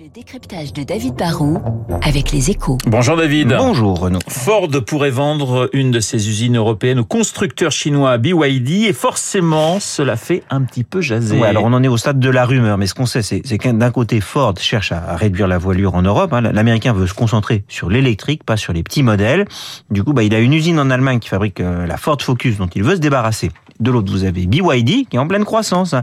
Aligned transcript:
Le 0.00 0.08
décryptage 0.14 0.72
de 0.72 0.84
David 0.84 1.16
Barrault 1.16 1.58
avec 2.02 2.30
les 2.30 2.50
échos. 2.50 2.78
Bonjour 2.86 3.16
David. 3.16 3.48
Bonjour 3.58 3.98
Renaud. 3.98 4.20
Ford 4.28 4.68
pourrait 4.86 5.10
vendre 5.10 5.68
une 5.72 5.90
de 5.90 5.98
ses 5.98 6.28
usines 6.28 6.56
européennes 6.56 7.00
au 7.00 7.04
constructeur 7.04 7.72
chinois 7.72 8.16
BYD 8.16 8.84
et 8.86 8.92
forcément 8.92 9.80
cela 9.80 10.16
fait 10.16 10.44
un 10.50 10.62
petit 10.62 10.84
peu 10.84 11.00
jaser. 11.00 11.40
Ouais, 11.40 11.48
alors 11.48 11.64
on 11.64 11.72
en 11.72 11.82
est 11.82 11.88
au 11.88 11.96
stade 11.96 12.20
de 12.20 12.30
la 12.30 12.44
rumeur, 12.44 12.78
mais 12.78 12.86
ce 12.86 12.94
qu'on 12.94 13.06
sait 13.06 13.22
c'est 13.22 13.40
que 13.40 13.68
d'un 13.70 13.90
côté 13.90 14.20
Ford 14.20 14.54
cherche 14.58 14.92
à 14.92 15.16
réduire 15.16 15.48
la 15.48 15.58
voilure 15.58 15.96
en 15.96 16.02
Europe. 16.02 16.32
Hein. 16.32 16.42
L'américain 16.42 16.92
veut 16.92 17.08
se 17.08 17.14
concentrer 17.14 17.64
sur 17.66 17.90
l'électrique, 17.90 18.44
pas 18.44 18.56
sur 18.56 18.72
les 18.72 18.84
petits 18.84 19.02
modèles. 19.02 19.46
Du 19.90 20.04
coup, 20.04 20.12
bah, 20.12 20.22
il 20.22 20.32
a 20.32 20.38
une 20.38 20.52
usine 20.52 20.78
en 20.78 20.90
Allemagne 20.90 21.18
qui 21.18 21.28
fabrique 21.28 21.60
euh, 21.60 21.86
la 21.86 21.96
Ford 21.96 22.18
Focus 22.20 22.58
dont 22.58 22.68
il 22.68 22.84
veut 22.84 22.94
se 22.94 23.00
débarrasser. 23.00 23.50
De 23.80 23.90
l'autre, 23.90 24.10
vous 24.10 24.24
avez 24.24 24.46
BYD 24.46 25.08
qui 25.08 25.16
est 25.16 25.18
en 25.18 25.28
pleine 25.28 25.44
croissance. 25.44 25.94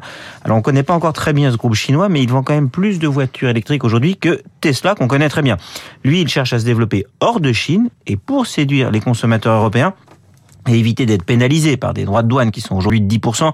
Alors 0.44 0.58
on 0.58 0.62
connaît 0.62 0.84
pas 0.84 0.94
encore 0.94 1.14
très 1.14 1.34
bien 1.34 1.52
ce 1.52 1.58
groupe 1.58 1.76
chinois, 1.76 2.10
mais 2.10 2.24
il 2.24 2.30
vend 2.30 2.44
quand 2.44 2.54
même 2.54 2.70
plus 2.70 3.00
de 3.00 3.08
voitures 3.08 3.50
électriques 3.50 3.84
aujourd'hui 3.84 4.16
que 4.16 4.42
Tesla 4.62 4.96
qu'on 4.96 5.08
connaît 5.08 5.30
très 5.30 5.42
bien. 5.42 5.58
Lui, 6.04 6.22
il 6.22 6.28
cherche 6.28 6.54
à 6.54 6.60
se 6.60 6.66
développer 6.66 7.06
hors 7.20 7.40
de 7.40 7.52
Chine 7.52 7.90
et 8.08 8.16
pour 8.16 8.48
séduire 8.48 8.92
les 8.92 9.02
consommateurs 9.02 9.56
européens, 9.56 9.94
et 10.68 10.78
éviter 10.78 11.06
d'être 11.06 11.24
pénalisé 11.24 11.78
par 11.78 11.94
des 11.94 12.06
droits 12.06 12.24
de 12.24 12.28
douane 12.28 12.52
qui 12.52 12.62
sont 12.62 12.76
aujourd'hui 12.76 13.02
de 13.02 13.14
10%. 13.14 13.52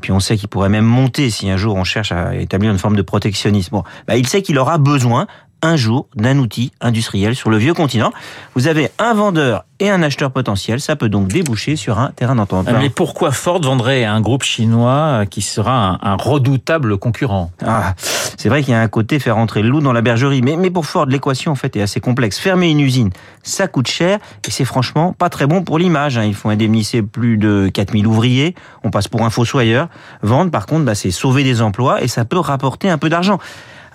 Puis 0.00 0.12
on 0.12 0.20
sait 0.20 0.36
qu'il 0.36 0.48
pourrait 0.48 0.68
même 0.68 0.84
monter 0.84 1.30
si 1.30 1.50
un 1.50 1.56
jour 1.56 1.74
on 1.76 1.84
cherche 1.84 2.12
à 2.12 2.34
établir 2.34 2.70
une 2.70 2.78
forme 2.78 2.96
de 2.96 3.02
protectionnisme. 3.02 3.72
Bon, 3.72 3.84
bah 4.06 4.16
il 4.16 4.26
sait 4.26 4.42
qu'il 4.42 4.58
aura 4.58 4.78
besoin 4.78 5.26
un 5.62 5.76
jour 5.76 6.06
d'un 6.14 6.38
outil 6.38 6.72
industriel 6.80 7.34
sur 7.34 7.50
le 7.50 7.56
vieux 7.56 7.74
continent. 7.74 8.12
Vous 8.54 8.68
avez 8.68 8.90
un 8.98 9.14
vendeur 9.14 9.64
et 9.78 9.90
un 9.90 10.02
acheteur 10.02 10.30
potentiel, 10.30 10.80
ça 10.80 10.96
peut 10.96 11.08
donc 11.08 11.28
déboucher 11.28 11.76
sur 11.76 11.98
un 11.98 12.10
terrain 12.10 12.34
d'entente. 12.34 12.68
Mais 12.80 12.88
pourquoi 12.88 13.30
Ford 13.30 13.60
vendrait 13.60 14.04
à 14.04 14.14
un 14.14 14.20
groupe 14.20 14.42
chinois 14.42 15.24
qui 15.28 15.42
sera 15.42 15.98
un, 16.00 16.16
redoutable 16.16 16.96
concurrent? 16.96 17.50
Ah, 17.64 17.94
C'est 18.38 18.48
vrai 18.48 18.62
qu'il 18.62 18.72
y 18.72 18.74
a 18.74 18.80
un 18.80 18.88
côté 18.88 19.18
faire 19.18 19.36
entrer 19.36 19.62
le 19.62 19.68
loup 19.68 19.80
dans 19.80 19.92
la 19.92 20.00
bergerie, 20.00 20.40
mais, 20.40 20.56
mais 20.56 20.70
pour 20.70 20.86
Ford, 20.86 21.06
l'équation 21.06 21.52
en 21.52 21.56
fait 21.56 21.76
est 21.76 21.82
assez 21.82 22.00
complexe. 22.00 22.38
Fermer 22.38 22.70
une 22.70 22.80
usine, 22.80 23.10
ça 23.42 23.68
coûte 23.68 23.88
cher 23.88 24.18
et 24.46 24.50
c'est 24.50 24.64
franchement 24.64 25.12
pas 25.12 25.28
très 25.28 25.46
bon 25.46 25.62
pour 25.62 25.78
l'image. 25.78 26.16
Hein. 26.16 26.24
Il 26.24 26.34
faut 26.34 26.48
indemniser 26.48 27.02
plus 27.02 27.36
de 27.36 27.70
4000 27.72 28.06
ouvriers, 28.06 28.54
on 28.82 28.90
passe 28.90 29.08
pour 29.08 29.22
un 29.22 29.30
fossoyeur. 29.30 29.88
Vendre 30.22 30.50
par 30.50 30.64
contre, 30.64 30.86
bah, 30.86 30.94
c'est 30.94 31.10
sauver 31.10 31.44
des 31.44 31.60
emplois 31.60 32.02
et 32.02 32.08
ça 32.08 32.24
peut 32.24 32.38
rapporter 32.38 32.88
un 32.88 32.98
peu 32.98 33.10
d'argent. 33.10 33.38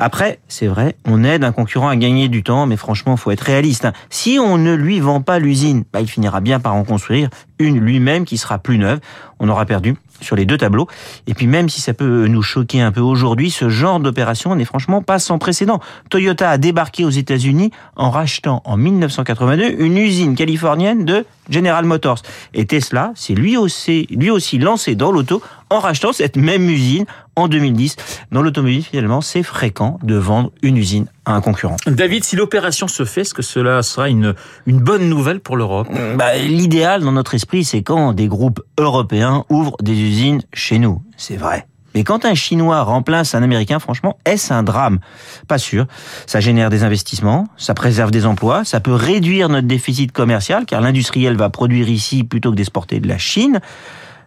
Après, 0.03 0.39
c'est 0.47 0.65
vrai, 0.65 0.95
on 1.05 1.23
aide 1.23 1.43
un 1.43 1.51
concurrent 1.51 1.87
à 1.87 1.95
gagner 1.95 2.27
du 2.27 2.41
temps, 2.41 2.65
mais 2.65 2.75
franchement, 2.75 3.17
faut 3.17 3.29
être 3.29 3.41
réaliste. 3.41 3.85
Hein. 3.85 3.93
Si 4.09 4.39
on 4.39 4.57
ne 4.57 4.73
lui 4.73 4.99
vend 4.99 5.21
pas 5.21 5.37
l'usine, 5.37 5.83
bah, 5.93 6.01
il 6.01 6.07
finira 6.07 6.41
bien 6.41 6.59
par 6.59 6.73
en 6.73 6.83
construire 6.83 7.29
une 7.59 7.79
lui-même 7.79 8.25
qui 8.25 8.39
sera 8.39 8.57
plus 8.57 8.79
neuve. 8.79 8.99
On 9.39 9.47
aura 9.47 9.67
perdu 9.67 9.95
sur 10.21 10.35
les 10.35 10.45
deux 10.45 10.57
tableaux. 10.57 10.87
Et 11.27 11.33
puis 11.33 11.47
même 11.47 11.69
si 11.69 11.81
ça 11.81 11.93
peut 11.93 12.27
nous 12.27 12.41
choquer 12.41 12.81
un 12.81 12.91
peu 12.91 13.01
aujourd'hui, 13.01 13.51
ce 13.51 13.69
genre 13.69 13.99
d'opération 13.99 14.55
n'est 14.55 14.65
franchement 14.65 15.01
pas 15.01 15.19
sans 15.19 15.37
précédent. 15.37 15.79
Toyota 16.09 16.49
a 16.49 16.57
débarqué 16.57 17.05
aux 17.05 17.09
États-Unis 17.09 17.71
en 17.95 18.09
rachetant 18.09 18.61
en 18.65 18.77
1982 18.77 19.75
une 19.79 19.97
usine 19.97 20.35
californienne 20.35 21.05
de 21.05 21.25
General 21.49 21.85
Motors. 21.85 22.21
Et 22.53 22.65
Tesla 22.65 23.11
s'est 23.15 23.33
lui 23.33 23.57
aussi, 23.57 24.07
lui 24.09 24.29
aussi 24.29 24.57
lancé 24.57 24.95
dans 24.95 25.11
l'auto 25.11 25.41
en 25.69 25.79
rachetant 25.79 26.13
cette 26.13 26.35
même 26.35 26.69
usine 26.69 27.05
en 27.35 27.47
2010. 27.47 27.95
Dans 28.31 28.41
l'automobile, 28.41 28.83
finalement, 28.83 29.21
c'est 29.21 29.43
fréquent 29.43 29.99
de 30.03 30.15
vendre 30.15 30.51
une 30.61 30.77
usine 30.77 31.07
à 31.25 31.33
un 31.33 31.41
concurrent. 31.41 31.77
David, 31.87 32.23
si 32.23 32.35
l'opération 32.35 32.87
se 32.87 33.05
fait, 33.05 33.21
est-ce 33.21 33.33
que 33.33 33.41
cela 33.41 33.83
sera 33.83 34.09
une, 34.09 34.33
une 34.65 34.79
bonne 34.79 35.07
nouvelle 35.07 35.39
pour 35.39 35.57
l'Europe? 35.57 35.87
Bah, 36.15 36.35
L'idéal 36.37 37.01
dans 37.01 37.11
notre 37.11 37.35
esprit, 37.35 37.63
c'est 37.63 37.83
quand 37.83 38.13
des 38.13 38.27
groupes 38.27 38.61
européens 38.79 39.45
ouvrent 39.49 39.77
des 39.81 39.99
usines 39.99 40.41
chez 40.53 40.79
nous. 40.79 41.03
C'est 41.17 41.37
vrai. 41.37 41.67
Mais 41.93 42.03
quand 42.03 42.25
un 42.25 42.35
Chinois 42.35 42.81
remplace 42.83 43.35
un 43.35 43.43
Américain, 43.43 43.79
franchement, 43.79 44.17
est-ce 44.25 44.53
un 44.53 44.63
drame? 44.63 44.99
Pas 45.47 45.57
sûr. 45.57 45.87
Ça 46.25 46.39
génère 46.39 46.69
des 46.69 46.83
investissements, 46.83 47.47
ça 47.57 47.73
préserve 47.73 48.11
des 48.11 48.25
emplois, 48.25 48.63
ça 48.63 48.79
peut 48.79 48.93
réduire 48.93 49.49
notre 49.49 49.67
déficit 49.67 50.11
commercial, 50.11 50.65
car 50.65 50.81
l'industriel 50.81 51.35
va 51.35 51.49
produire 51.49 51.89
ici 51.89 52.23
plutôt 52.23 52.51
que 52.51 52.55
d'exporter 52.55 52.99
de 52.99 53.07
la 53.07 53.17
Chine. 53.17 53.59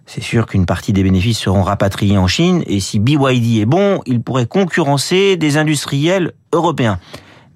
C'est 0.07 0.23
sûr 0.23 0.47
qu'une 0.47 0.67
partie 0.67 0.93
des 0.93 1.03
bénéfices 1.03 1.39
seront 1.39 1.63
rapatriés 1.63 2.19
en 2.19 2.27
Chine, 2.27 2.63
et 2.67 2.81
si 2.81 2.99
BYD 2.99 3.61
est 3.61 3.67
bon, 3.67 4.01
il 4.07 4.21
pourrait 4.21 4.47
concurrencer 4.47 5.37
des 5.37 5.57
industriels 5.57 6.33
européens. 6.53 6.99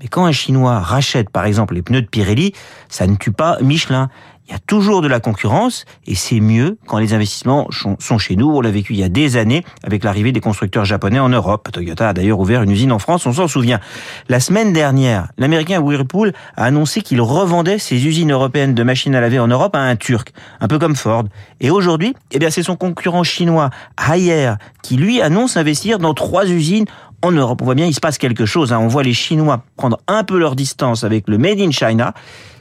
Mais 0.01 0.09
quand 0.09 0.25
un 0.25 0.33
Chinois 0.33 0.79
rachète 0.81 1.31
par 1.31 1.45
exemple 1.45 1.75
les 1.75 1.83
pneus 1.83 2.03
de 2.03 2.07
Pirelli, 2.07 2.53
ça 2.89 3.07
ne 3.07 3.17
tue 3.17 3.33
pas 3.33 3.59
Michelin. 3.61 4.09
Il 4.49 4.53
y 4.53 4.55
a 4.55 4.61
toujours 4.61 5.03
de 5.03 5.09
la 5.09 5.21
concurrence 5.21 5.85
et 6.07 6.15
c'est 6.15 6.41
mieux 6.41 6.79
quand 6.87 6.97
les 6.97 7.13
investissements 7.13 7.69
sont 7.71 8.17
chez 8.17 8.35
nous. 8.35 8.49
On 8.49 8.63
l'a 8.63 8.71
vécu 8.71 8.95
il 8.95 8.99
y 8.99 9.03
a 9.03 9.11
des 9.11 9.37
années 9.37 9.63
avec 9.83 10.03
l'arrivée 10.03 10.33
des 10.33 10.41
constructeurs 10.41 10.87
japonais 10.87 11.19
en 11.19 11.29
Europe. 11.29 11.69
Toyota 11.71 12.09
a 12.09 12.13
d'ailleurs 12.15 12.41
ouvert 12.41 12.63
une 12.63 12.71
usine 12.71 12.91
en 12.91 12.99
France, 12.99 13.27
on 13.27 13.35
s'en 13.35 13.47
souvient. 13.47 13.79
La 14.31 14.41
semaine 14.41 14.73
dernière, 14.73 15.29
l'américain 15.37 15.81
Whirlpool 15.81 16.33
a 16.57 16.65
annoncé 16.65 17.03
qu'il 17.03 17.21
revendait 17.21 17.79
ses 17.79 18.07
usines 18.07 18.33
européennes 18.33 18.75
de 18.75 18.83
machines 18.83 19.15
à 19.15 19.21
laver 19.21 19.39
en 19.39 19.49
Europe 19.49 19.77
à 19.77 19.81
un 19.81 19.97
Turc, 19.97 20.33
un 20.63 20.67
peu 20.67 20.79
comme 20.79 20.97
Ford. 20.97 21.25
Et 21.61 21.69
aujourd'hui, 21.69 22.15
eh 22.31 22.39
bien, 22.39 22.49
c'est 22.49 22.63
son 22.63 22.77
concurrent 22.77 23.25
chinois 23.25 23.69
Haier 23.99 24.55
qui 24.83 24.97
lui 24.97 25.21
annonce 25.21 25.59
investir 25.59 25.99
dans 25.99 26.15
trois 26.15 26.49
usines 26.49 26.87
en 27.23 27.33
Europe. 27.33 27.62
On 27.62 27.65
voit 27.65 27.75
bien, 27.75 27.87
il 27.87 27.95
se 27.95 28.01
passe 28.01 28.19
quelque 28.19 28.47
chose. 28.47 28.73
Hein. 28.73 28.79
On 28.79 28.89
voit 28.89 29.03
les 29.03 29.15
Chinois 29.15 29.62
prendre 29.77 29.99
un 30.06 30.25
peu 30.25 30.39
leur 30.39 30.56
distance 30.56 31.05
avec 31.05 31.29
le 31.29 31.39
Made 31.39 31.61
in 31.61 31.71
China. 31.71 32.15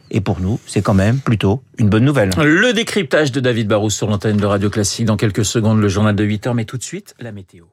Et 0.10 0.22
pour 0.22 0.40
nous, 0.40 0.60
c'est 0.66 0.82
quand 0.82 0.94
même 0.94 1.20
plutôt 1.20 1.62
une 1.78 1.90
bonne 1.90 2.06
nouvelle. 2.06 2.30
Le 2.38 2.72
décryptage 2.72 3.32
de 3.32 3.40
David 3.40 3.68
Barrous 3.68 3.90
sur 3.90 4.08
l'antenne 4.08 4.38
de 4.38 4.46
Radio 4.46 4.70
Classique. 4.70 5.06
Dans 5.06 5.18
quelques 5.18 5.46
secondes, 5.46 5.82
le 5.82 5.90
journal 5.90 6.16
de 6.16 6.24
8 6.24 6.48
heures, 6.48 6.54
mais 6.54 6.66
tout 6.66 6.78
de 6.78 6.84
suite, 6.84 7.14
la 7.20 7.32
météo. 7.32 7.66